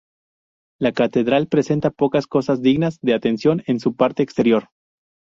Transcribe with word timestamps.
La 0.81 0.91
catedral 0.99 1.45
presenta 1.47 1.91
pocas 1.91 2.25
cosas 2.25 2.59
dignas 2.63 2.99
de 3.01 3.13
atención 3.13 3.61
en 3.67 3.79
su 3.79 3.95
parte 3.95 4.23
exterior. 4.23 4.69